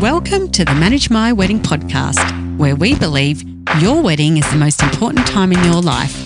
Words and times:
Welcome 0.00 0.50
to 0.52 0.64
the 0.64 0.74
Manage 0.76 1.10
My 1.10 1.30
Wedding 1.30 1.60
podcast, 1.60 2.56
where 2.56 2.74
we 2.74 2.94
believe 2.94 3.44
your 3.82 4.02
wedding 4.02 4.38
is 4.38 4.50
the 4.50 4.56
most 4.56 4.82
important 4.82 5.26
time 5.26 5.52
in 5.52 5.62
your 5.62 5.82
life, 5.82 6.16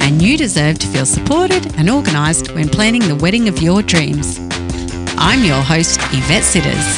and 0.00 0.22
you 0.22 0.38
deserve 0.38 0.78
to 0.78 0.86
feel 0.86 1.04
supported 1.04 1.74
and 1.74 1.90
organised 1.90 2.54
when 2.54 2.68
planning 2.68 3.02
the 3.08 3.16
wedding 3.16 3.48
of 3.48 3.60
your 3.60 3.82
dreams. 3.82 4.38
I'm 5.18 5.42
your 5.42 5.60
host, 5.60 5.98
Yvette 6.12 6.44
Sitters. 6.44 6.96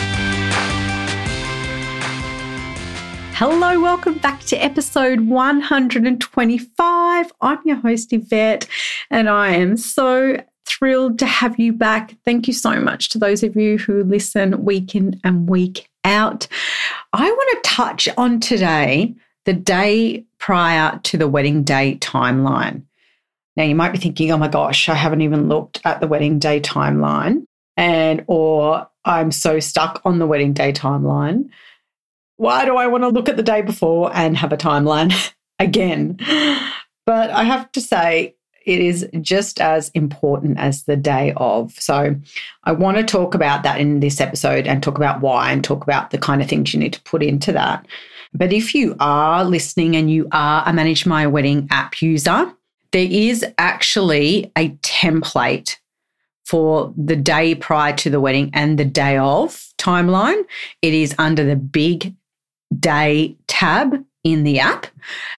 Hello, 3.35 3.81
welcome 3.81 4.19
back 4.19 4.41
to 4.41 4.57
episode 4.57 5.21
125. 5.21 7.33
I'm 7.41 7.59
your 7.65 7.77
host, 7.77 8.13
Yvette, 8.13 8.69
and 9.09 9.31
I 9.31 9.53
am 9.53 9.79
so 9.79 10.37
thrilled 10.67 11.19
to 11.21 11.26
have 11.26 11.58
you 11.58 11.72
back. 11.72 12.14
Thank 12.24 12.46
you 12.46 12.53
so 12.53 12.80
much 12.80 13.08
to 13.10 13.19
those 13.19 13.42
of 13.42 13.56
you 13.56 13.78
who 13.78 14.04
listen 14.04 14.65
week 14.65 14.94
in 14.94 15.21
and 15.24 15.48
week 15.48 15.88
out. 16.05 16.48
I 17.12 17.30
want 17.30 17.65
to 17.65 17.70
touch 17.70 18.09
on 18.16 18.41
today 18.41 19.15
the 19.45 19.52
day 19.52 20.24
prior 20.38 21.01
to 21.05 21.16
the 21.16 21.29
wedding 21.29 21.62
day 21.62 21.98
timeline. 22.01 22.83
Now 23.57 23.65
you 23.65 23.74
might 23.74 23.93
be 23.93 23.98
thinking, 23.98 24.30
"Oh 24.30 24.37
my 24.37 24.48
gosh, 24.48 24.88
I 24.88 24.95
haven't 24.95 25.23
even 25.23 25.48
looked 25.48 25.80
at 25.84 26.01
the 26.01 26.09
wedding 26.09 26.38
day 26.38 26.60
timeline." 26.60 27.46
And 27.77 28.24
or 28.27 28.88
I'm 29.05 29.30
so 29.30 29.60
stuck 29.60 30.02
on 30.05 30.19
the 30.19 30.27
wedding 30.27 30.52
day 30.52 30.73
timeline. 30.73 31.51
Why 32.37 32.65
do 32.65 32.77
I 32.77 32.87
want 32.87 33.05
to 33.05 33.09
look 33.09 33.29
at 33.29 33.37
the 33.37 33.43
day 33.43 33.62
before 33.62 34.10
and 34.15 34.37
have 34.37 34.52
a 34.52 34.59
timeline 34.59 35.15
again? 35.59 36.19
But 37.07 37.30
I 37.30 37.45
have 37.45 37.71
to 37.73 37.80
say, 37.80 38.35
it 38.66 38.80
is 38.80 39.09
just 39.23 39.61
as 39.61 39.88
important 39.91 40.59
as 40.59 40.84
the 40.84 40.97
day 40.97 41.33
of. 41.37 41.73
So, 41.73 42.15
I 42.65 42.73
want 42.73 42.98
to 42.98 43.05
talk 43.05 43.34
about 43.34 43.62
that 43.62 43.80
in 43.80 44.01
this 44.01 44.20
episode 44.20 44.66
and 44.66 44.83
talk 44.83 44.97
about 44.97 45.20
why 45.20 45.52
and 45.52 45.65
talk 45.65 45.83
about 45.83 46.11
the 46.11 46.19
kind 46.19 46.43
of 46.43 46.48
things 46.48 46.74
you 46.74 46.80
need 46.80 46.93
to 46.93 47.02
put 47.02 47.23
into 47.23 47.52
that. 47.52 47.87
But 48.34 48.52
if 48.52 48.74
you 48.74 48.97
are 49.01 49.45
listening 49.45 49.97
and 49.97 50.10
you 50.10 50.29
are 50.32 50.63
a 50.66 50.73
Manage 50.73 51.07
My 51.07 51.26
Wedding 51.26 51.68
app 51.71 52.02
user, 52.02 52.52
there 52.93 53.09
is 53.09 53.45
actually 53.59 54.52
a 54.57 54.71
template 54.82 55.76
for 56.45 56.93
the 56.96 57.16
day 57.16 57.54
prior 57.54 57.95
to 57.96 58.09
the 58.09 58.21
wedding 58.21 58.51
and 58.52 58.79
the 58.79 58.85
day 58.85 59.16
of 59.16 59.69
timeline. 59.79 60.43
It 60.80 60.95
is 60.95 61.15
under 61.19 61.45
the 61.45 61.57
big 61.57 62.15
day 62.79 63.37
tab 63.46 64.05
in 64.24 64.42
the 64.42 64.58
app. 64.58 64.86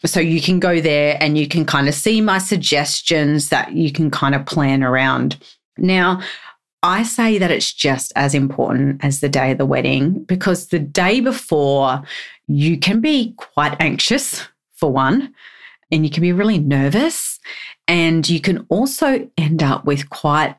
So 0.07 0.19
you 0.19 0.41
can 0.41 0.61
go 0.61 0.81
there 0.81 1.19
and 1.21 1.37
you 1.37 1.47
can 1.47 1.67
kind 1.67 1.89
of 1.89 1.95
see 1.95 2.21
my 2.21 2.39
suggestions 2.39 3.51
that 3.51 3.73
you 3.73 3.93
can 3.93 4.11
kind 4.11 4.35
of 4.35 4.47
plan 4.47 4.83
around. 4.83 5.37
Now, 5.77 6.23
I 6.83 7.03
say 7.03 7.39
that 7.39 7.51
it's 7.51 7.73
just 7.73 8.13
as 8.17 8.35
important 8.35 9.05
as 9.05 9.21
the 9.21 9.29
day 9.29 9.53
of 9.53 9.59
the 9.59 9.67
wedding 9.67 10.23
because 10.25 10.69
the 10.69 10.79
day 10.79 11.21
before, 11.21 12.03
you 12.47 12.79
can 12.79 13.01
be 13.01 13.35
quite 13.37 13.77
anxious, 13.81 14.47
for 14.75 14.91
one, 14.91 15.35
and 15.91 16.05
you 16.05 16.11
can 16.11 16.23
be 16.23 16.33
really 16.33 16.59
nervous. 16.59 17.41
And 17.89 18.29
you 18.29 18.41
can 18.41 18.65
also 18.69 19.29
end 19.37 19.63
up 19.63 19.85
with 19.85 20.09
quite 20.11 20.57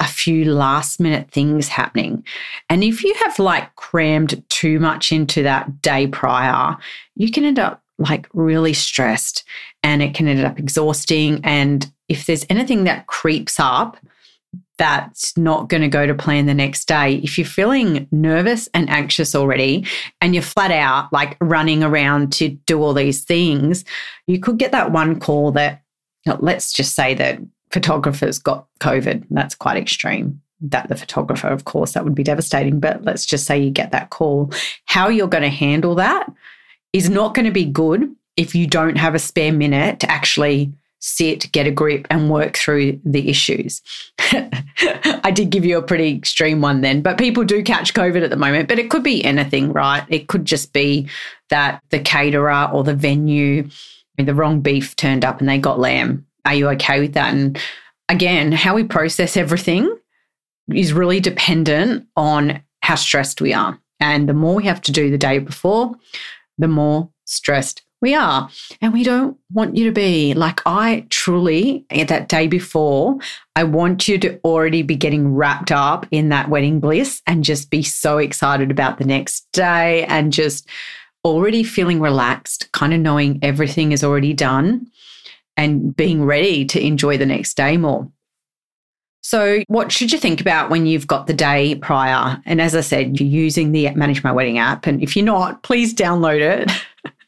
a 0.00 0.06
few 0.06 0.46
last 0.46 0.98
minute 0.98 1.30
things 1.30 1.68
happening. 1.68 2.24
And 2.70 2.82
if 2.82 3.04
you 3.04 3.14
have 3.24 3.38
like 3.38 3.74
crammed 3.76 4.42
too 4.60 4.78
much 4.78 5.10
into 5.10 5.42
that 5.42 5.80
day 5.80 6.06
prior, 6.06 6.76
you 7.16 7.30
can 7.30 7.44
end 7.44 7.58
up 7.58 7.82
like 7.98 8.28
really 8.34 8.74
stressed 8.74 9.42
and 9.82 10.02
it 10.02 10.14
can 10.14 10.28
end 10.28 10.44
up 10.44 10.58
exhausting. 10.58 11.40
And 11.44 11.90
if 12.08 12.26
there's 12.26 12.44
anything 12.50 12.84
that 12.84 13.06
creeps 13.06 13.58
up, 13.58 13.96
that's 14.76 15.36
not 15.36 15.68
going 15.68 15.82
to 15.82 15.88
go 15.88 16.06
to 16.06 16.14
plan 16.14 16.44
the 16.46 16.54
next 16.54 16.86
day. 16.88 17.16
If 17.16 17.38
you're 17.38 17.46
feeling 17.46 18.06
nervous 18.10 18.68
and 18.74 18.88
anxious 18.90 19.34
already 19.34 19.86
and 20.20 20.34
you're 20.34 20.42
flat 20.42 20.70
out 20.70 21.10
like 21.12 21.38
running 21.40 21.82
around 21.82 22.32
to 22.34 22.48
do 22.66 22.82
all 22.82 22.92
these 22.92 23.24
things, 23.24 23.84
you 24.26 24.40
could 24.40 24.58
get 24.58 24.72
that 24.72 24.92
one 24.92 25.20
call 25.20 25.52
that, 25.52 25.82
let's 26.38 26.72
just 26.72 26.94
say 26.94 27.14
that 27.14 27.38
photographers 27.70 28.38
got 28.38 28.66
COVID. 28.80 29.24
That's 29.30 29.54
quite 29.54 29.78
extreme. 29.78 30.40
That 30.60 30.88
the 30.88 30.96
photographer, 30.96 31.48
of 31.48 31.64
course, 31.64 31.92
that 31.92 32.04
would 32.04 32.14
be 32.14 32.22
devastating. 32.22 32.80
But 32.80 33.04
let's 33.04 33.24
just 33.24 33.46
say 33.46 33.58
you 33.58 33.70
get 33.70 33.92
that 33.92 34.10
call. 34.10 34.52
How 34.84 35.08
you're 35.08 35.28
going 35.28 35.42
to 35.42 35.48
handle 35.48 35.94
that 35.96 36.30
is 36.92 37.08
not 37.08 37.34
going 37.34 37.46
to 37.46 37.52
be 37.52 37.64
good 37.64 38.14
if 38.36 38.54
you 38.54 38.66
don't 38.66 38.96
have 38.96 39.14
a 39.14 39.18
spare 39.18 39.52
minute 39.52 40.00
to 40.00 40.10
actually 40.10 40.72
sit, 40.98 41.50
get 41.52 41.66
a 41.66 41.70
grip, 41.70 42.06
and 42.10 42.30
work 42.30 42.56
through 42.58 43.00
the 43.04 43.30
issues. 43.30 43.80
I 44.18 45.30
did 45.32 45.50
give 45.50 45.64
you 45.64 45.78
a 45.78 45.82
pretty 45.82 46.14
extreme 46.14 46.60
one 46.60 46.82
then, 46.82 47.00
but 47.00 47.16
people 47.16 47.44
do 47.44 47.62
catch 47.62 47.94
COVID 47.94 48.22
at 48.22 48.30
the 48.30 48.36
moment. 48.36 48.68
But 48.68 48.78
it 48.78 48.90
could 48.90 49.02
be 49.02 49.24
anything, 49.24 49.72
right? 49.72 50.04
It 50.08 50.28
could 50.28 50.44
just 50.44 50.74
be 50.74 51.08
that 51.48 51.82
the 51.88 52.00
caterer 52.00 52.68
or 52.72 52.84
the 52.84 52.94
venue, 52.94 53.68
the 54.18 54.34
wrong 54.34 54.60
beef 54.60 54.94
turned 54.96 55.24
up 55.24 55.40
and 55.40 55.48
they 55.48 55.56
got 55.58 55.78
lamb 55.78 56.26
are 56.44 56.54
you 56.54 56.68
okay 56.70 57.00
with 57.00 57.14
that? 57.14 57.32
And 57.32 57.58
again, 58.08 58.52
how 58.52 58.74
we 58.74 58.84
process 58.84 59.36
everything 59.36 59.96
is 60.74 60.92
really 60.92 61.20
dependent 61.20 62.06
on 62.16 62.62
how 62.82 62.94
stressed 62.94 63.40
we 63.40 63.52
are. 63.52 63.78
And 64.00 64.28
the 64.28 64.34
more 64.34 64.54
we 64.54 64.64
have 64.64 64.80
to 64.82 64.92
do 64.92 65.10
the 65.10 65.18
day 65.18 65.38
before, 65.38 65.94
the 66.58 66.68
more 66.68 67.10
stressed 67.26 67.82
we 68.00 68.14
are. 68.14 68.48
And 68.80 68.92
we 68.92 69.04
don't 69.04 69.36
want 69.52 69.76
you 69.76 69.84
to 69.84 69.92
be 69.92 70.32
like 70.32 70.62
I 70.64 71.06
truly, 71.10 71.84
that 71.90 72.28
day 72.28 72.46
before, 72.46 73.18
I 73.54 73.64
want 73.64 74.08
you 74.08 74.18
to 74.18 74.40
already 74.42 74.82
be 74.82 74.96
getting 74.96 75.34
wrapped 75.34 75.70
up 75.70 76.06
in 76.10 76.30
that 76.30 76.48
wedding 76.48 76.80
bliss 76.80 77.20
and 77.26 77.44
just 77.44 77.70
be 77.70 77.82
so 77.82 78.18
excited 78.18 78.70
about 78.70 78.98
the 78.98 79.04
next 79.04 79.46
day 79.52 80.04
and 80.06 80.32
just 80.32 80.66
already 81.24 81.62
feeling 81.62 82.00
relaxed, 82.00 82.72
kind 82.72 82.94
of 82.94 83.00
knowing 83.00 83.38
everything 83.42 83.92
is 83.92 84.02
already 84.02 84.32
done 84.32 84.86
and 85.56 85.94
being 85.94 86.24
ready 86.24 86.64
to 86.64 86.82
enjoy 86.82 87.18
the 87.18 87.26
next 87.26 87.54
day 87.54 87.76
more. 87.76 88.10
So, 89.30 89.62
what 89.68 89.92
should 89.92 90.10
you 90.10 90.18
think 90.18 90.40
about 90.40 90.70
when 90.70 90.86
you've 90.86 91.06
got 91.06 91.28
the 91.28 91.32
day 91.32 91.76
prior? 91.76 92.42
And 92.46 92.60
as 92.60 92.74
I 92.74 92.80
said, 92.80 93.20
you're 93.20 93.28
using 93.28 93.70
the 93.70 93.88
Manage 93.94 94.24
My 94.24 94.32
Wedding 94.32 94.58
app. 94.58 94.88
And 94.88 95.00
if 95.00 95.14
you're 95.14 95.24
not, 95.24 95.62
please 95.62 95.94
download 95.94 96.40
it. 96.40 96.68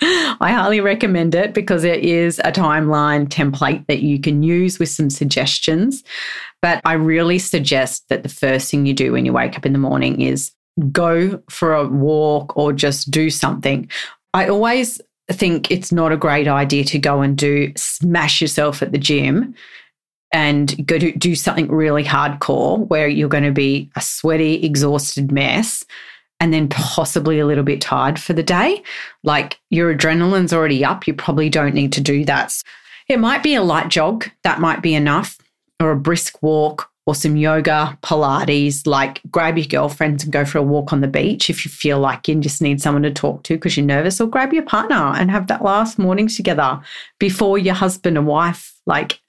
I 0.40 0.50
highly 0.50 0.80
recommend 0.80 1.36
it 1.36 1.54
because 1.54 1.84
it 1.84 2.00
is 2.00 2.40
a 2.40 2.50
timeline 2.50 3.28
template 3.28 3.86
that 3.86 4.02
you 4.02 4.20
can 4.20 4.42
use 4.42 4.80
with 4.80 4.88
some 4.88 5.10
suggestions. 5.10 6.02
But 6.60 6.80
I 6.84 6.94
really 6.94 7.38
suggest 7.38 8.08
that 8.08 8.24
the 8.24 8.28
first 8.28 8.68
thing 8.68 8.84
you 8.84 8.94
do 8.94 9.12
when 9.12 9.24
you 9.24 9.32
wake 9.32 9.56
up 9.56 9.64
in 9.64 9.72
the 9.72 9.78
morning 9.78 10.22
is 10.22 10.50
go 10.90 11.40
for 11.50 11.72
a 11.72 11.86
walk 11.86 12.56
or 12.56 12.72
just 12.72 13.12
do 13.12 13.30
something. 13.30 13.88
I 14.34 14.48
always 14.48 15.00
think 15.30 15.70
it's 15.70 15.92
not 15.92 16.10
a 16.10 16.16
great 16.16 16.48
idea 16.48 16.82
to 16.82 16.98
go 16.98 17.20
and 17.20 17.38
do 17.38 17.72
smash 17.76 18.40
yourself 18.40 18.82
at 18.82 18.90
the 18.90 18.98
gym 18.98 19.54
and 20.32 20.86
go 20.86 20.98
to 20.98 21.12
do 21.12 21.34
something 21.34 21.68
really 21.68 22.04
hardcore 22.04 22.86
where 22.88 23.08
you're 23.08 23.28
going 23.28 23.44
to 23.44 23.52
be 23.52 23.90
a 23.96 24.00
sweaty, 24.00 24.64
exhausted 24.64 25.30
mess 25.30 25.84
and 26.40 26.52
then 26.52 26.68
possibly 26.68 27.38
a 27.38 27.46
little 27.46 27.62
bit 27.62 27.80
tired 27.80 28.18
for 28.18 28.32
the 28.32 28.42
day. 28.42 28.82
Like 29.22 29.60
your 29.70 29.94
adrenaline's 29.94 30.52
already 30.52 30.84
up, 30.84 31.06
you 31.06 31.14
probably 31.14 31.48
don't 31.48 31.74
need 31.74 31.92
to 31.92 32.00
do 32.00 32.24
that. 32.24 32.52
It 33.08 33.20
might 33.20 33.42
be 33.42 33.54
a 33.54 33.62
light 33.62 33.88
jog, 33.88 34.28
that 34.42 34.58
might 34.58 34.82
be 34.82 34.94
enough, 34.94 35.38
or 35.78 35.92
a 35.92 35.96
brisk 35.96 36.42
walk, 36.42 36.90
or 37.06 37.14
some 37.14 37.36
yoga, 37.36 37.98
Pilates, 38.02 38.86
like 38.86 39.20
grab 39.30 39.58
your 39.58 39.66
girlfriends 39.66 40.24
and 40.24 40.32
go 40.32 40.44
for 40.44 40.58
a 40.58 40.62
walk 40.62 40.92
on 40.92 41.00
the 41.00 41.08
beach 41.08 41.50
if 41.50 41.64
you 41.64 41.70
feel 41.70 41.98
like 41.98 42.28
you 42.28 42.34
just 42.36 42.62
need 42.62 42.80
someone 42.80 43.02
to 43.02 43.10
talk 43.10 43.42
to 43.44 43.54
because 43.54 43.76
you're 43.76 43.86
nervous, 43.86 44.20
or 44.20 44.28
grab 44.28 44.52
your 44.52 44.62
partner 44.64 45.12
and 45.16 45.30
have 45.30 45.48
that 45.48 45.62
last 45.62 45.98
morning 45.98 46.28
together 46.28 46.80
before 47.18 47.58
your 47.58 47.74
husband 47.74 48.16
and 48.16 48.26
wife. 48.26 48.72
Like 48.86 49.20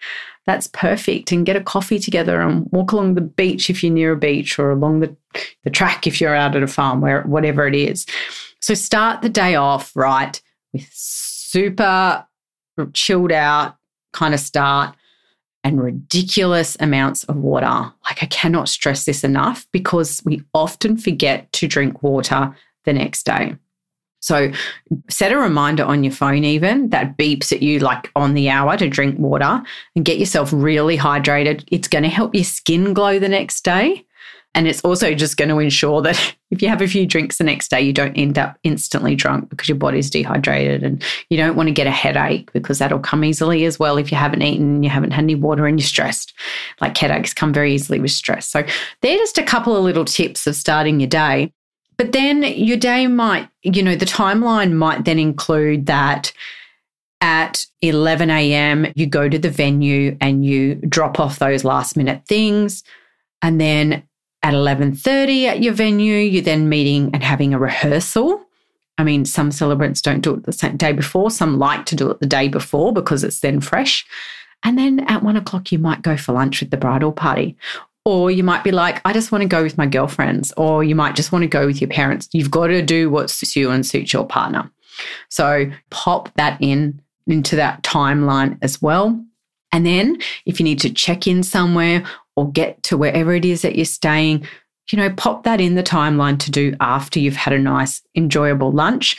that's 0.46 0.68
perfect. 0.68 1.32
And 1.32 1.46
get 1.46 1.56
a 1.56 1.62
coffee 1.62 2.00
together 2.00 2.42
and 2.42 2.68
walk 2.72 2.92
along 2.92 3.16
the 3.16 3.22
beach 3.22 3.70
if 3.70 3.84
you're 3.84 3.94
near 3.94 4.14
a 4.14 4.18
beach 4.18 4.60
or 4.60 4.72
along 4.72 5.00
the, 5.00 5.16
the 5.64 5.70
track 5.70 6.06
if 6.06 6.20
you're 6.20 6.36
out 6.36 6.56
at 6.56 6.64
a 6.64 6.68
farm, 6.68 7.02
where 7.02 7.22
whatever 7.24 7.68
it 7.68 7.76
is. 7.76 8.06
So 8.60 8.74
start 8.74 9.22
the 9.22 9.30
day 9.30 9.56
off 9.56 9.96
right 9.96 10.42
with 10.74 10.90
super 10.92 12.26
chilled 12.94 13.32
out 13.32 13.76
kind 14.14 14.34
of 14.34 14.40
start 14.40 14.96
and 15.64 15.82
ridiculous 15.82 16.76
amounts 16.80 17.24
of 17.26 17.38
water. 17.38 17.66
Like, 18.06 18.22
I 18.22 18.26
cannot 18.28 18.70
stress 18.70 19.06
this 19.06 19.24
enough 19.24 19.66
because 19.72 20.22
we 20.26 20.44
often 20.54 20.98
forget 20.98 21.52
to 21.54 21.68
drink 21.68 22.04
water 22.04 22.56
the 22.86 22.94
next 22.94 23.26
day. 23.26 23.56
So, 24.24 24.54
set 25.10 25.34
a 25.34 25.38
reminder 25.38 25.84
on 25.84 26.06
your 26.06 26.14
phone, 26.14 26.46
even 26.46 26.90
that 26.92 27.18
beeps 27.18 27.52
at 27.52 27.62
you 27.62 27.80
like 27.80 28.10
on 28.16 28.36
the 28.36 28.50
hour 28.50 28.78
to 28.78 28.88
drink 28.88 29.20
water 29.20 29.62
and 29.98 30.06
get 30.06 30.18
yourself 30.18 30.50
really 30.54 30.98
hydrated. 30.98 31.66
It's 31.68 31.90
going 31.90 32.04
to 32.04 32.10
help 32.10 32.34
your 32.34 32.46
skin 32.46 32.94
glow 32.94 33.20
the 33.20 33.28
next 33.28 33.66
day. 33.66 34.06
And 34.56 34.66
it's 34.66 34.80
also 34.82 35.14
just 35.14 35.36
going 35.36 35.50
to 35.50 35.60
ensure 35.60 36.02
that 36.04 36.36
if 36.52 36.62
you 36.62 36.70
have 36.70 36.82
a 36.82 36.88
few 36.88 37.06
drinks 37.06 37.38
the 37.38 37.44
next 37.44 37.68
day, 37.68 37.82
you 37.82 37.92
don't 37.92 38.16
end 38.16 38.40
up 38.40 38.58
instantly 38.64 39.14
drunk 39.14 39.50
because 39.50 39.68
your 39.68 39.78
body's 39.78 40.10
dehydrated. 40.10 40.84
And 40.84 41.04
you 41.30 41.36
don't 41.36 41.58
want 41.58 41.68
to 41.68 41.74
get 41.74 41.88
a 41.88 41.92
headache 41.92 42.50
because 42.54 42.80
that'll 42.80 43.00
come 43.00 43.26
easily 43.26 43.66
as 43.66 43.78
well 43.78 43.98
if 43.98 44.10
you 44.10 44.18
haven't 44.18 44.42
eaten, 44.42 44.84
you 44.84 44.90
haven't 44.90 45.12
had 45.12 45.24
any 45.24 45.36
water, 45.36 45.68
and 45.68 45.78
you're 45.78 45.86
stressed. 45.86 46.34
Like 46.80 46.98
headaches 46.98 47.34
come 47.34 47.52
very 47.52 47.74
easily 47.74 48.00
with 48.00 48.12
stress. 48.12 48.48
So 48.48 48.64
they're 49.02 49.18
just 49.18 49.38
a 49.38 49.44
couple 49.44 49.76
of 49.76 49.84
little 49.84 50.06
tips 50.06 50.48
of 50.48 50.56
starting 50.56 51.02
your 51.02 51.10
day. 51.10 51.52
But 52.04 52.12
then 52.12 52.44
your 52.44 52.76
day 52.76 53.08
might, 53.08 53.48
you 53.62 53.82
know, 53.82 53.96
the 53.96 54.06
timeline 54.06 54.74
might 54.74 55.06
then 55.06 55.18
include 55.18 55.86
that 55.86 56.34
at 57.22 57.66
11 57.82 58.30
a.m., 58.30 58.88
you 58.94 59.06
go 59.06 59.30
to 59.30 59.40
the 59.40 59.50
venue 59.50 60.18
and 60.20 60.46
you 60.46 60.76
drop 60.76 61.18
off 61.18 61.40
those 61.40 61.64
last 61.64 61.96
minute 61.96 62.24
things. 62.28 62.84
And 63.42 63.62
then 63.62 64.04
at 64.42 64.54
11:30 64.54 65.46
at 65.46 65.64
your 65.64 65.74
venue, 65.74 66.18
you're 66.18 66.42
then 66.42 66.68
meeting 66.68 67.10
and 67.14 67.24
having 67.24 67.54
a 67.54 67.58
rehearsal. 67.58 68.46
I 68.98 69.06
mean, 69.06 69.24
some 69.24 69.50
celebrants 69.50 70.02
don't 70.02 70.20
do 70.20 70.34
it 70.34 70.44
the 70.44 70.52
same 70.52 70.76
day 70.76 70.92
before. 70.92 71.32
Some 71.32 71.58
like 71.58 71.86
to 71.86 71.96
do 71.96 72.12
it 72.12 72.20
the 72.20 72.26
day 72.26 72.50
before 72.50 72.92
because 72.92 73.24
it's 73.24 73.40
then 73.40 73.62
fresh. 73.62 74.06
And 74.64 74.78
then 74.78 75.00
at 75.08 75.24
one 75.24 75.38
o'clock, 75.38 75.72
you 75.72 75.80
might 75.80 76.02
go 76.02 76.18
for 76.18 76.34
lunch 76.34 76.60
with 76.60 76.72
the 76.72 76.76
bridal 76.76 77.14
party. 77.14 77.56
Or 78.06 78.30
you 78.30 78.44
might 78.44 78.64
be 78.64 78.72
like, 78.72 79.02
I 79.06 79.14
just 79.14 79.32
want 79.32 79.44
to 79.44 79.48
go 79.48 79.64
with 79.64 79.78
my 79.78 79.86
girlfriends. 79.86 80.52
Or 80.58 80.84
you 80.84 80.96
might 80.96 81.16
just 81.16 81.32
want 81.32 81.44
to 81.44 81.48
go 81.48 81.66
with 81.66 81.80
your 81.80 81.90
parents. 81.90 82.28
You've 82.34 82.52
got 82.52 82.68
to 82.68 82.82
do 82.82 83.10
what 83.10 83.30
suits 83.30 83.56
you 83.56 83.72
and 83.72 83.86
suits 83.86 84.12
your 84.12 84.28
partner. 84.28 84.70
So 85.30 85.72
pop 85.90 86.34
that 86.36 86.58
in 86.62 87.02
into 87.28 87.56
that 87.56 87.82
timeline 87.84 88.58
as 88.62 88.82
well. 88.82 89.24
And 89.72 89.86
then 89.86 90.18
if 90.46 90.60
you 90.60 90.64
need 90.66 90.80
to 90.82 90.94
check 90.94 91.26
in 91.28 91.42
somewhere 91.44 92.04
or 92.36 92.52
get 92.52 92.84
to 92.84 92.98
wherever 92.98 93.34
it 93.34 93.46
is 93.46 93.62
that 93.62 93.76
you're 93.76 93.86
staying, 93.86 94.46
you 94.92 94.98
know, 94.98 95.10
pop 95.12 95.44
that 95.44 95.62
in 95.62 95.76
the 95.76 95.84
timeline 95.84 96.38
to 96.40 96.52
do 96.52 96.76
after 96.80 97.20
you've 97.20 97.36
had 97.36 97.54
a 97.54 97.60
nice, 97.60 98.02
enjoyable 98.16 98.72
lunch. 98.72 99.18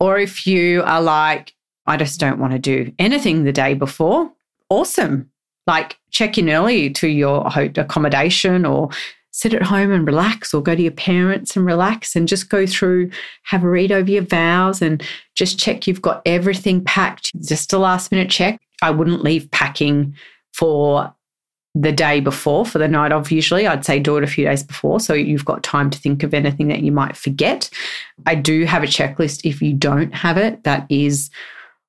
Or 0.00 0.18
if 0.18 0.46
you 0.46 0.82
are 0.82 1.00
like, 1.00 1.54
I 1.86 1.96
just 1.96 2.18
don't 2.18 2.38
want 2.38 2.52
to 2.52 2.58
do 2.58 2.92
anything 2.98 3.44
the 3.44 3.52
day 3.52 3.74
before, 3.74 4.30
awesome. 4.68 5.30
Like 5.66 5.98
check 6.10 6.38
in 6.38 6.50
early 6.50 6.90
to 6.90 7.08
your 7.08 7.46
accommodation 7.76 8.66
or 8.66 8.90
sit 9.34 9.52
at 9.52 9.62
home 9.62 9.90
and 9.90 10.06
relax 10.06 10.54
or 10.54 10.62
go 10.62 10.76
to 10.76 10.82
your 10.82 10.92
parents 10.92 11.56
and 11.56 11.66
relax 11.66 12.14
and 12.14 12.28
just 12.28 12.48
go 12.48 12.66
through, 12.66 13.10
have 13.42 13.64
a 13.64 13.68
read 13.68 13.90
over 13.90 14.08
your 14.08 14.22
vows 14.22 14.80
and 14.80 15.02
just 15.34 15.58
check 15.58 15.88
you've 15.88 16.00
got 16.00 16.22
everything 16.24 16.84
packed. 16.84 17.32
Just 17.42 17.72
a 17.72 17.78
last 17.78 18.12
minute 18.12 18.30
check. 18.30 18.60
I 18.80 18.92
wouldn't 18.92 19.24
leave 19.24 19.50
packing 19.50 20.14
for 20.52 21.12
the 21.74 21.90
day 21.90 22.20
before, 22.20 22.64
for 22.64 22.78
the 22.78 22.86
night 22.86 23.10
of 23.10 23.32
usually. 23.32 23.66
I'd 23.66 23.84
say 23.84 23.98
do 23.98 24.16
it 24.16 24.22
a 24.22 24.28
few 24.28 24.44
days 24.44 24.62
before 24.62 25.00
so 25.00 25.14
you've 25.14 25.44
got 25.44 25.64
time 25.64 25.90
to 25.90 25.98
think 25.98 26.22
of 26.22 26.32
anything 26.32 26.68
that 26.68 26.84
you 26.84 26.92
might 26.92 27.16
forget. 27.16 27.68
I 28.26 28.36
do 28.36 28.64
have 28.66 28.84
a 28.84 28.86
checklist 28.86 29.40
if 29.44 29.60
you 29.60 29.72
don't 29.72 30.14
have 30.14 30.38
it 30.38 30.62
that 30.62 30.86
is 30.88 31.28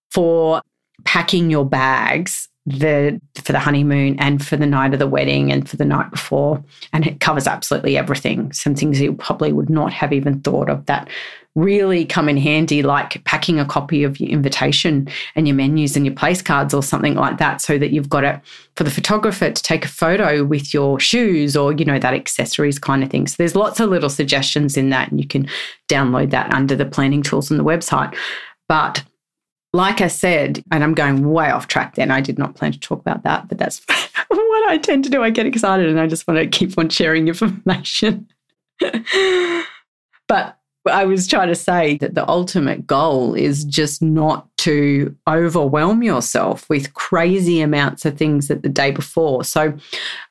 for 0.10 0.64
packing 1.04 1.52
your 1.52 1.66
bags 1.66 2.50
the 2.66 3.22
for 3.36 3.52
the 3.52 3.60
honeymoon 3.60 4.18
and 4.20 4.44
for 4.46 4.58
the 4.58 4.66
night 4.66 4.94
of 4.94 5.00
the 5.00 5.08
wedding 5.08 5.52
and 5.52 5.70
for 5.70 5.78
the 5.78 5.86
night 5.86 6.10
before. 6.12 6.64
And 6.94 7.06
it 7.06 7.20
covers 7.20 7.48
absolutely 7.48 7.98
everything. 7.98 8.52
Some 8.54 8.76
things 8.76 9.00
you 9.00 9.14
probably 9.14 9.54
would 9.54 9.70
not 9.70 9.94
have 9.94 10.12
even 10.12 10.42
thought 10.42 10.70
of 10.70 10.86
that 10.88 11.10
really 11.56 12.06
come 12.06 12.28
in 12.28 12.36
handy 12.36 12.84
like 12.84 13.24
packing 13.24 13.60
a 13.60 13.66
copy 13.66 14.04
of 14.04 14.20
your 14.20 14.30
invitation 14.30 15.08
and 15.36 15.48
your 15.48 15.56
menus 15.56 15.96
and 15.96 16.06
your 16.06 16.14
place 16.14 16.42
cards 16.42 16.74
or 16.74 16.84
something 16.84 17.16
like 17.16 17.38
that 17.38 17.62
so 17.62 17.78
that 17.78 17.92
you've 17.92 18.10
got 18.10 18.26
it 18.26 18.42
for 18.76 18.84
the 18.84 18.92
photographer 18.92 19.50
to 19.50 19.64
take 19.64 19.86
a 19.86 19.88
photo 19.88 20.44
with 20.44 20.74
your 20.74 21.00
shoes 21.00 21.56
or 21.56 21.72
you 21.72 21.86
know 21.86 21.98
that 21.98 22.14
accessories 22.14 22.78
kind 22.78 23.04
of 23.04 23.10
thing. 23.10 23.26
So 23.26 23.36
there's 23.38 23.56
lots 23.56 23.80
of 23.80 23.90
little 23.90 24.10
suggestions 24.10 24.76
in 24.76 24.90
that 24.90 25.12
and 25.12 25.22
you 25.22 25.28
can 25.28 25.48
download 25.88 26.32
that 26.32 26.54
under 26.54 26.76
the 26.76 26.86
planning 26.86 27.24
tools 27.24 27.50
on 27.50 27.58
the 27.58 27.64
website. 27.64 28.14
But 28.68 29.04
like 29.76 30.00
I 30.00 30.08
said, 30.08 30.64
and 30.72 30.84
I'm 30.84 30.94
going 30.94 31.30
way 31.30 31.50
off 31.50 31.68
track 31.68 31.96
then, 31.96 32.10
I 32.10 32.22
did 32.22 32.40
not 32.40 32.56
plan 32.56 32.72
to 32.72 32.80
talk 32.80 33.02
about 33.02 33.24
that, 33.24 33.48
but 33.50 33.58
that's 33.58 33.82
what 34.28 34.70
I 34.70 34.78
tend 34.78 35.04
to 35.04 35.10
do. 35.10 35.22
I 35.22 35.30
get 35.30 35.46
excited 35.46 35.90
and 35.90 36.00
I 36.00 36.08
just 36.08 36.28
want 36.28 36.40
to 36.40 36.48
keep 36.48 36.78
on 36.78 36.90
sharing 36.90 37.28
information. 37.28 38.28
but 40.28 40.58
I 40.88 41.06
was 41.06 41.28
trying 41.28 41.50
to 41.50 41.56
say 41.56 41.98
that 41.98 42.16
the 42.16 42.28
ultimate 42.30 42.88
goal 42.88 43.34
is 43.34 43.66
just 43.66 44.02
not 44.02 44.48
to 44.58 45.16
overwhelm 45.28 46.04
yourself 46.04 46.70
with 46.70 46.94
crazy 46.94 47.60
amounts 47.60 48.06
of 48.06 48.18
things 48.18 48.50
at 48.50 48.64
the 48.64 48.70
day 48.70 48.92
before. 48.92 49.44
So, 49.44 49.78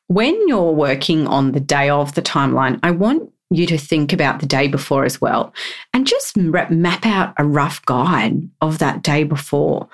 when 0.08 0.48
you're 0.48 0.72
working 0.72 1.26
on 1.26 1.52
the 1.52 1.60
day 1.60 1.88
of 1.88 2.14
the 2.14 2.22
timeline, 2.22 2.78
I 2.82 2.90
want 2.92 3.30
you 3.54 3.66
to 3.66 3.78
think 3.78 4.12
about 4.12 4.40
the 4.40 4.46
day 4.46 4.68
before 4.68 5.04
as 5.04 5.20
well 5.20 5.54
and 5.92 6.06
just 6.06 6.36
map 6.36 7.06
out 7.06 7.34
a 7.38 7.44
rough 7.44 7.84
guide 7.86 8.48
of 8.60 8.78
that 8.78 9.02
day 9.02 9.24
before. 9.24 9.88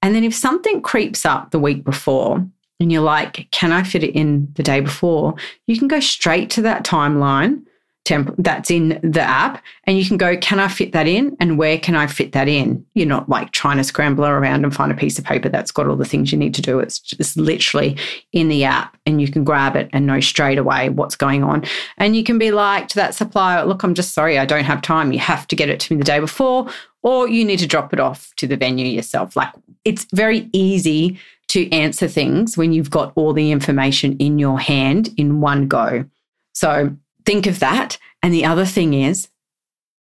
And 0.00 0.14
then 0.14 0.24
if 0.24 0.34
something 0.34 0.82
creeps 0.82 1.24
up 1.24 1.50
the 1.50 1.60
week 1.60 1.84
before 1.84 2.44
and 2.80 2.90
you're 2.90 3.02
like, 3.02 3.48
can 3.52 3.70
I 3.70 3.82
fit 3.82 4.02
it 4.02 4.14
in 4.14 4.52
the 4.54 4.62
day 4.62 4.80
before? 4.80 5.34
You 5.66 5.78
can 5.78 5.88
go 5.88 6.00
straight 6.00 6.50
to 6.50 6.62
that 6.62 6.84
timeline 6.84 7.62
temp 8.04 8.34
that's 8.38 8.70
in 8.70 8.98
the 9.02 9.20
app 9.20 9.62
and 9.84 9.96
you 9.96 10.04
can 10.04 10.16
go 10.16 10.36
can 10.36 10.58
i 10.58 10.66
fit 10.66 10.92
that 10.92 11.06
in? 11.06 11.36
And 11.38 11.56
where 11.56 11.78
can 11.78 11.94
i 11.94 12.06
fit 12.06 12.32
that 12.32 12.48
in? 12.48 12.84
You're 12.94 13.06
not 13.06 13.28
like 13.28 13.52
trying 13.52 13.76
to 13.76 13.84
scramble 13.84 14.24
around 14.24 14.64
and 14.64 14.74
find 14.74 14.90
a 14.90 14.96
piece 14.96 15.18
of 15.18 15.24
paper 15.24 15.48
that's 15.48 15.70
got 15.70 15.86
all 15.86 15.96
the 15.96 16.04
things 16.04 16.32
you 16.32 16.38
need 16.38 16.54
to 16.54 16.62
do. 16.62 16.80
It's 16.80 16.98
just 16.98 17.36
literally 17.36 17.96
in 18.32 18.48
the 18.48 18.64
app 18.64 18.96
and 19.06 19.20
you 19.20 19.30
can 19.30 19.44
grab 19.44 19.76
it 19.76 19.88
and 19.92 20.06
know 20.06 20.20
straight 20.20 20.58
away 20.58 20.88
what's 20.88 21.16
going 21.16 21.44
on. 21.44 21.64
And 21.98 22.16
you 22.16 22.24
can 22.24 22.38
be 22.38 22.50
like 22.50 22.88
to 22.88 22.96
that 22.96 23.14
supplier 23.14 23.64
look 23.64 23.82
i'm 23.82 23.94
just 23.94 24.14
sorry 24.14 24.38
i 24.38 24.44
don't 24.44 24.64
have 24.64 24.82
time. 24.82 25.12
You 25.12 25.20
have 25.20 25.46
to 25.48 25.56
get 25.56 25.68
it 25.68 25.78
to 25.80 25.94
me 25.94 25.98
the 25.98 26.04
day 26.04 26.18
before 26.18 26.68
or 27.02 27.28
you 27.28 27.44
need 27.44 27.58
to 27.58 27.66
drop 27.66 27.92
it 27.92 28.00
off 28.00 28.32
to 28.36 28.46
the 28.46 28.56
venue 28.56 28.86
yourself. 28.86 29.36
Like 29.36 29.52
it's 29.84 30.06
very 30.12 30.48
easy 30.52 31.18
to 31.48 31.70
answer 31.70 32.08
things 32.08 32.56
when 32.56 32.72
you've 32.72 32.90
got 32.90 33.12
all 33.14 33.32
the 33.32 33.50
information 33.50 34.16
in 34.18 34.38
your 34.38 34.58
hand 34.58 35.10
in 35.16 35.40
one 35.40 35.68
go. 35.68 36.04
So 36.52 36.96
think 37.24 37.46
of 37.46 37.60
that. 37.60 37.98
And 38.22 38.32
the 38.32 38.44
other 38.44 38.64
thing 38.66 38.94
is, 38.94 39.28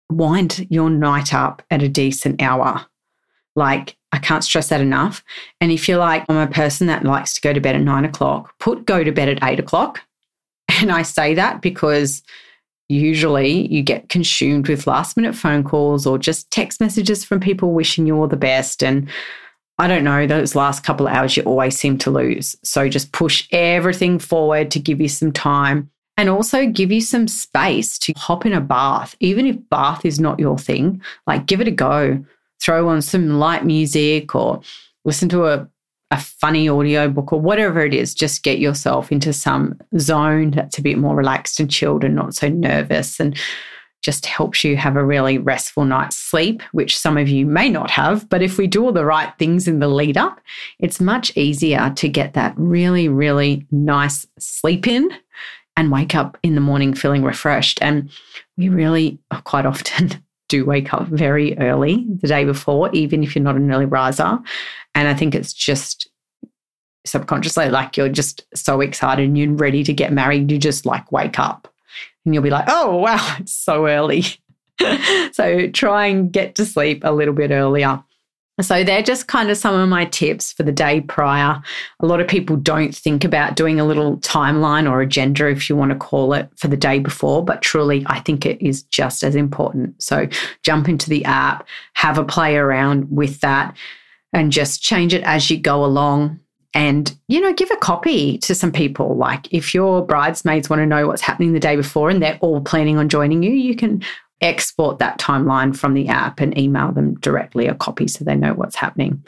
wind 0.10 0.68
your 0.70 0.90
night 0.90 1.34
up 1.34 1.62
at 1.70 1.84
a 1.84 1.90
decent 1.90 2.42
hour. 2.42 2.86
Like, 3.56 3.96
I 4.12 4.18
can't 4.18 4.44
stress 4.44 4.70
that 4.70 4.82
enough. 4.82 5.24
And 5.62 5.72
if 5.72 5.88
you're 5.88 6.00
like, 6.00 6.26
I'm 6.30 6.38
a 6.38 6.52
person 6.52 6.88
that 6.88 7.04
likes 7.04 7.34
to 7.36 7.42
go 7.42 7.54
to 7.54 7.62
bed 7.62 7.76
at 7.76 7.82
nine 7.82 8.06
o'clock, 8.06 8.54
put 8.60 8.86
go 8.86 9.04
to 9.04 9.12
bed 9.12 9.30
at 9.30 9.44
eight 9.44 9.60
o'clock. 9.60 10.02
And 10.82 10.92
I 10.92 11.02
say 11.02 11.34
that 11.34 11.62
because 11.62 12.22
usually 12.88 13.68
you 13.68 13.82
get 13.84 14.08
consumed 14.08 14.70
with 14.70 14.88
last 14.88 15.18
minute 15.18 15.36
phone 15.36 15.64
calls 15.64 16.06
or 16.06 16.18
just 16.18 16.50
text 16.52 16.80
messages 16.80 17.26
from 17.26 17.40
people 17.40 17.74
wishing 17.74 18.08
you 18.08 18.16
all 18.16 18.28
the 18.28 18.38
best. 18.38 18.82
And 18.84 19.10
I 19.78 19.88
don't 19.88 20.04
know, 20.04 20.26
those 20.26 20.56
last 20.56 20.84
couple 20.84 21.08
of 21.08 21.14
hours 21.14 21.36
you 21.36 21.44
always 21.44 21.78
seem 21.78 21.98
to 22.00 22.12
lose. 22.12 22.56
So 22.64 22.88
just 22.88 23.12
push 23.12 23.48
everything 23.52 24.20
forward 24.20 24.72
to 24.72 24.80
give 24.80 25.02
you 25.02 25.10
some 25.10 25.32
time 25.32 25.90
and 26.20 26.30
also 26.30 26.66
give 26.66 26.92
you 26.92 27.00
some 27.00 27.30
space 27.30 27.98
to 27.98 28.12
hop 28.18 28.46
in 28.46 28.52
a 28.52 28.60
bath, 28.60 29.16
even 29.22 29.46
if 29.46 29.70
bath 29.70 30.04
is 30.04 30.20
not 30.20 30.38
your 30.38 30.58
thing. 30.58 31.02
Like, 31.26 31.46
give 31.46 31.62
it 31.62 31.68
a 31.70 31.72
go. 31.72 32.22
Throw 32.62 32.90
on 32.90 33.02
some 33.02 33.40
light 33.40 33.64
music 33.64 34.36
or 34.36 34.60
listen 35.06 35.30
to 35.30 35.46
a, 35.46 35.66
a 36.12 36.20
funny 36.20 36.70
audiobook 36.70 37.32
or 37.32 37.40
whatever 37.40 37.86
it 37.86 37.94
is. 37.94 38.14
Just 38.14 38.44
get 38.44 38.60
yourself 38.60 39.14
into 39.14 39.32
some 39.32 39.80
zone 39.98 40.52
that's 40.52 40.78
a 40.78 40.82
bit 40.82 40.98
more 40.98 41.16
relaxed 41.16 41.58
and 41.58 41.72
chilled 41.72 42.04
and 42.04 42.16
not 42.16 42.36
so 42.36 42.50
nervous 42.50 43.18
and 43.18 43.40
just 44.02 44.26
helps 44.26 44.66
you 44.66 44.76
have 44.76 44.98
a 44.98 45.06
really 45.06 45.38
restful 45.38 45.86
night's 45.86 46.18
sleep, 46.18 46.62
which 46.74 46.98
some 46.98 47.18
of 47.18 47.30
you 47.30 47.46
may 47.46 47.70
not 47.70 47.90
have. 47.90 48.28
But 48.28 48.42
if 48.42 48.58
we 48.58 48.68
do 48.68 48.84
all 48.84 48.92
the 48.92 49.06
right 49.06 49.32
things 49.40 49.70
in 49.70 49.80
the 49.80 49.88
lead 49.88 50.18
up, 50.18 50.42
it's 50.80 51.00
much 51.00 51.32
easier 51.38 51.94
to 51.96 52.10
get 52.10 52.34
that 52.34 52.54
really, 52.58 53.08
really 53.08 53.66
nice 53.72 54.28
sleep 54.38 54.86
in 54.86 55.10
and 55.80 55.94
wake 55.94 56.14
up 56.14 56.38
in 56.44 56.56
the 56.56 56.62
morning 56.62 56.94
feeling 56.94 57.24
refreshed. 57.24 57.82
And 57.82 58.10
we 58.58 58.68
really 58.68 59.18
oh, 59.32 59.40
quite 59.46 59.66
often 59.66 60.12
do 60.50 60.66
wake 60.66 60.94
up 60.94 61.08
very 61.08 61.58
early 61.58 62.06
the 62.22 62.28
day 62.28 62.44
before, 62.44 62.90
even 62.94 63.24
if 63.24 63.34
you're 63.34 63.44
not 63.44 63.56
an 63.56 63.72
early 63.72 63.86
riser. 63.86 64.40
And 64.94 65.08
I 65.08 65.14
think 65.14 65.34
it's 65.34 65.54
just 65.54 66.10
subconsciously 67.06 67.70
like 67.70 67.96
you're 67.96 68.10
just 68.10 68.44
so 68.54 68.82
excited 68.82 69.26
and 69.26 69.38
you're 69.38 69.54
ready 69.54 69.86
to 69.86 69.94
get 69.94 70.12
married. 70.12 70.52
You 70.52 70.58
just 70.58 70.86
like 70.86 71.14
wake 71.14 71.40
up 71.40 71.74
and 72.26 72.34
you'll 72.34 72.44
be 72.44 72.50
like, 72.50 72.66
oh, 72.68 72.98
wow, 72.98 73.36
it's 73.40 73.54
so 73.54 73.88
early. 73.88 74.26
so 75.32 75.70
try 75.70 76.08
and 76.08 76.30
get 76.30 76.56
to 76.56 76.66
sleep 76.66 77.04
a 77.06 77.14
little 77.14 77.34
bit 77.34 77.52
earlier. 77.52 78.04
So 78.62 78.84
they're 78.84 79.04
just 79.04 79.28
kind 79.28 79.50
of 79.50 79.58
some 79.58 79.76
of 79.76 79.88
my 79.88 80.06
tips 80.06 80.52
for 80.52 80.64
the 80.64 80.72
day 80.72 81.02
prior. 81.02 81.62
A 82.02 82.06
lot 82.06 82.20
of 82.20 82.28
people 82.28 82.56
don't 82.58 82.94
think 82.96 83.24
about 83.24 83.56
doing 83.56 83.80
a 83.80 83.86
little 83.86 84.18
timeline 84.18 84.90
or 84.90 85.02
agenda, 85.02 85.50
if 85.50 85.70
you 85.70 85.76
want 85.76 85.92
to 85.92 85.98
call 85.98 86.34
it, 86.34 86.50
for 86.58 86.68
the 86.68 86.78
day 86.78 87.00
before, 87.00 87.44
but 87.44 87.62
truly, 87.62 88.04
I 88.08 88.20
think 88.20 88.46
it 88.46 88.62
is 88.62 88.84
just 88.84 89.24
as 89.24 89.36
important. 89.36 90.02
So 90.02 90.28
jump 90.64 90.90
into 90.90 91.10
the 91.10 91.24
app, 91.26 91.68
have 91.94 92.18
a 92.18 92.24
play 92.26 92.58
around 92.58 93.10
with 93.10 93.40
that, 93.42 93.76
and 94.34 94.52
just 94.52 94.82
change 94.82 95.14
it 95.14 95.24
as 95.24 95.50
you 95.50 95.58
go 95.58 95.86
along. 95.86 96.40
And, 96.76 97.18
you 97.28 97.42
know, 97.42 97.52
give 97.52 97.72
a 97.72 97.78
copy 97.78 98.38
to 98.40 98.54
some 98.54 98.72
people. 98.72 99.16
Like 99.16 99.52
if 99.52 99.74
your 99.74 100.06
bridesmaids 100.06 100.70
want 100.70 100.82
to 100.82 100.86
know 100.86 101.08
what's 101.08 101.22
happening 101.22 101.54
the 101.54 101.60
day 101.60 101.76
before 101.76 102.12
and 102.12 102.22
they're 102.22 102.38
all 102.42 102.62
planning 102.62 102.98
on 102.98 103.10
joining 103.10 103.42
you, 103.42 103.52
you 103.52 103.76
can 103.76 104.04
export 104.42 105.00
that 105.00 105.20
timeline 105.20 105.76
from 105.76 105.94
the 105.94 106.08
app 106.08 106.40
and 106.40 106.58
email 106.58 106.92
them 106.92 107.16
directly 107.16 107.68
a 107.68 107.76
copy 107.76 108.08
so 108.08 108.24
they 108.24 108.36
know 108.36 108.54
what's 108.54 108.76
happening. 108.76 109.24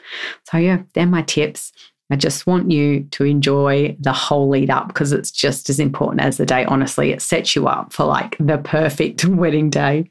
So, 0.50 0.58
yeah, 0.58 0.82
they're 0.94 1.06
my 1.06 1.22
tips. 1.22 1.72
I 2.10 2.16
just 2.16 2.46
want 2.46 2.70
you 2.70 3.04
to 3.12 3.24
enjoy 3.24 3.96
the 3.98 4.12
whole 4.12 4.48
lead 4.50 4.68
up 4.68 4.88
because 4.88 5.12
it's 5.12 5.30
just 5.30 5.70
as 5.70 5.80
important 5.80 6.20
as 6.20 6.36
the 6.36 6.44
day. 6.44 6.64
Honestly, 6.66 7.10
it 7.10 7.22
sets 7.22 7.56
you 7.56 7.68
up 7.68 7.92
for 7.92 8.04
like 8.04 8.36
the 8.38 8.58
perfect 8.58 9.24
wedding 9.24 9.70
day. 9.70 10.10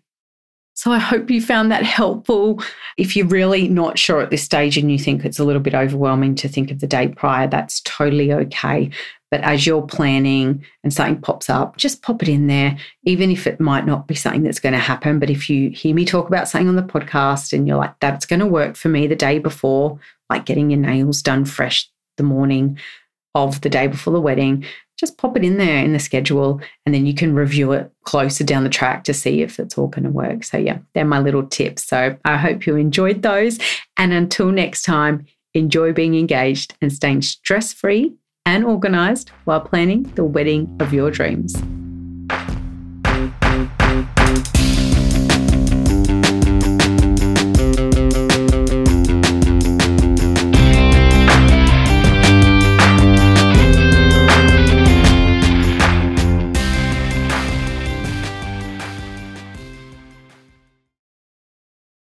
So 0.73 0.91
I 0.91 0.97
hope 0.97 1.29
you 1.29 1.41
found 1.41 1.71
that 1.71 1.83
helpful. 1.83 2.59
If 2.97 3.15
you're 3.15 3.27
really 3.27 3.67
not 3.67 3.99
sure 3.99 4.19
at 4.19 4.31
this 4.31 4.41
stage 4.41 4.77
and 4.77 4.91
you 4.91 4.97
think 4.97 5.23
it's 5.23 5.37
a 5.37 5.43
little 5.43 5.61
bit 5.61 5.75
overwhelming 5.75 6.33
to 6.35 6.47
think 6.47 6.71
of 6.71 6.79
the 6.79 6.87
day 6.87 7.09
prior, 7.09 7.47
that's 7.47 7.81
totally 7.81 8.33
okay. 8.33 8.89
But 9.31 9.41
as 9.41 9.65
you're 9.65 9.81
planning 9.81 10.63
and 10.83 10.93
something 10.93 11.21
pops 11.21 11.49
up, 11.49 11.77
just 11.77 12.01
pop 12.01 12.21
it 12.21 12.27
in 12.27 12.47
there, 12.47 12.77
even 13.03 13.31
if 13.31 13.47
it 13.47 13.61
might 13.61 13.85
not 13.85 14.05
be 14.05 14.13
something 14.13 14.43
that's 14.43 14.59
going 14.59 14.73
to 14.73 14.79
happen. 14.79 15.19
But 15.19 15.29
if 15.29 15.49
you 15.49 15.69
hear 15.69 15.95
me 15.95 16.03
talk 16.03 16.27
about 16.27 16.49
something 16.49 16.67
on 16.67 16.75
the 16.75 16.83
podcast 16.83 17.53
and 17.53 17.65
you're 17.65 17.77
like, 17.77 17.97
that's 18.01 18.25
going 18.25 18.41
to 18.41 18.45
work 18.45 18.75
for 18.75 18.89
me 18.89 19.07
the 19.07 19.15
day 19.15 19.39
before, 19.39 19.97
like 20.29 20.45
getting 20.45 20.69
your 20.69 20.81
nails 20.81 21.21
done 21.21 21.45
fresh 21.45 21.89
the 22.17 22.23
morning 22.23 22.77
of 23.33 23.61
the 23.61 23.69
day 23.69 23.87
before 23.87 24.11
the 24.11 24.19
wedding, 24.19 24.65
just 24.99 25.17
pop 25.17 25.37
it 25.37 25.45
in 25.45 25.57
there 25.57 25.83
in 25.83 25.93
the 25.93 25.99
schedule 25.99 26.61
and 26.85 26.93
then 26.93 27.05
you 27.05 27.13
can 27.15 27.33
review 27.33 27.71
it 27.71 27.89
closer 28.03 28.43
down 28.43 28.65
the 28.65 28.69
track 28.69 29.05
to 29.05 29.13
see 29.13 29.41
if 29.41 29.59
it's 29.59 29.77
all 29.77 29.87
going 29.87 30.03
to 30.03 30.09
work. 30.09 30.43
So, 30.43 30.57
yeah, 30.57 30.79
they're 30.93 31.05
my 31.05 31.19
little 31.19 31.47
tips. 31.47 31.85
So, 31.85 32.17
I 32.25 32.35
hope 32.35 32.67
you 32.67 32.75
enjoyed 32.75 33.21
those. 33.21 33.57
And 33.95 34.11
until 34.11 34.51
next 34.51 34.81
time, 34.83 35.25
enjoy 35.53 35.93
being 35.93 36.15
engaged 36.15 36.75
and 36.81 36.91
staying 36.91 37.21
stress 37.21 37.73
free 37.73 38.13
and 38.45 38.65
organized 38.65 39.29
while 39.45 39.61
planning 39.61 40.03
the 40.15 40.23
wedding 40.23 40.75
of 40.79 40.93
your 40.93 41.11
dreams. 41.11 41.55